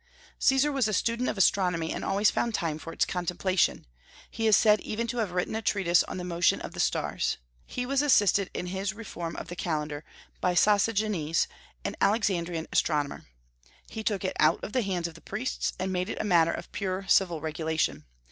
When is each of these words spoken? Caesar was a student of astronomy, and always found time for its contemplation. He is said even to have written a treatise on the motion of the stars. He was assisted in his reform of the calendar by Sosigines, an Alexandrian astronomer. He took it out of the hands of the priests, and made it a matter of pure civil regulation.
Caesar 0.39 0.71
was 0.71 0.87
a 0.87 0.93
student 0.93 1.29
of 1.29 1.37
astronomy, 1.37 1.93
and 1.93 2.03
always 2.03 2.31
found 2.31 2.55
time 2.55 2.79
for 2.79 2.91
its 2.91 3.05
contemplation. 3.05 3.85
He 4.31 4.47
is 4.47 4.57
said 4.57 4.81
even 4.81 5.05
to 5.05 5.17
have 5.17 5.29
written 5.29 5.53
a 5.55 5.61
treatise 5.61 6.01
on 6.05 6.17
the 6.17 6.23
motion 6.23 6.59
of 6.59 6.71
the 6.73 6.79
stars. 6.79 7.37
He 7.67 7.85
was 7.85 8.01
assisted 8.01 8.49
in 8.51 8.65
his 8.65 8.93
reform 8.95 9.35
of 9.35 9.47
the 9.47 9.55
calendar 9.55 10.03
by 10.39 10.55
Sosigines, 10.55 11.45
an 11.85 11.95
Alexandrian 12.01 12.65
astronomer. 12.73 13.25
He 13.91 14.03
took 14.03 14.25
it 14.25 14.35
out 14.39 14.63
of 14.63 14.73
the 14.73 14.81
hands 14.81 15.07
of 15.07 15.13
the 15.13 15.21
priests, 15.21 15.73
and 15.79 15.93
made 15.93 16.09
it 16.09 16.19
a 16.19 16.23
matter 16.23 16.51
of 16.51 16.71
pure 16.71 17.05
civil 17.07 17.39
regulation. 17.39 18.05